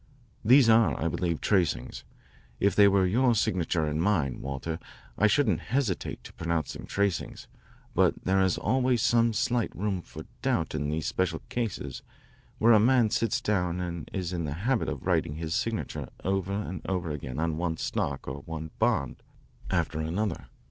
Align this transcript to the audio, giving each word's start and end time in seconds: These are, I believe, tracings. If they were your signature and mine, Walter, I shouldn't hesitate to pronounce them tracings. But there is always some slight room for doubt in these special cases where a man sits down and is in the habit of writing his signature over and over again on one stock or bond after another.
These 0.43 0.67
are, 0.67 0.99
I 0.99 1.07
believe, 1.07 1.41
tracings. 1.41 2.03
If 2.59 2.75
they 2.75 2.87
were 2.87 3.05
your 3.05 3.35
signature 3.35 3.85
and 3.85 4.01
mine, 4.01 4.41
Walter, 4.41 4.79
I 5.15 5.27
shouldn't 5.27 5.59
hesitate 5.69 6.23
to 6.23 6.33
pronounce 6.33 6.73
them 6.73 6.87
tracings. 6.87 7.47
But 7.93 8.15
there 8.23 8.41
is 8.41 8.57
always 8.57 9.03
some 9.03 9.31
slight 9.31 9.71
room 9.75 10.01
for 10.01 10.25
doubt 10.41 10.73
in 10.73 10.89
these 10.89 11.05
special 11.05 11.43
cases 11.49 12.01
where 12.57 12.73
a 12.73 12.79
man 12.79 13.11
sits 13.11 13.39
down 13.39 13.79
and 13.79 14.09
is 14.11 14.33
in 14.33 14.45
the 14.45 14.53
habit 14.65 14.89
of 14.89 15.05
writing 15.05 15.35
his 15.35 15.53
signature 15.53 16.09
over 16.23 16.51
and 16.51 16.81
over 16.89 17.11
again 17.11 17.37
on 17.37 17.57
one 17.57 17.77
stock 17.77 18.27
or 18.27 18.41
bond 18.79 19.17
after 19.69 19.99
another. 19.99 20.47